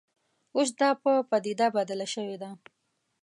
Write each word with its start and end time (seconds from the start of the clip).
اوس 0.55 0.69
دا 0.79 0.89
په 1.03 1.11
پدیده 1.29 1.67
بدله 1.75 2.05
شوې 2.13 2.37
ده 2.41 2.49